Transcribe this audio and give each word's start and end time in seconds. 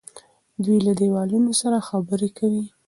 دی 0.63 0.75
له 0.85 0.93
دیوالونو 0.99 1.51
سره 1.61 1.85
خبرې 1.87 2.29
کوي. 2.37 2.65